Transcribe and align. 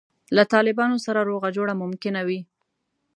له 0.35 0.43
طالبانو 0.53 0.97
سره 1.05 1.27
روغه 1.29 1.49
جوړه 1.57 1.73
ممکنه 1.83 2.21
وي. 2.27 2.39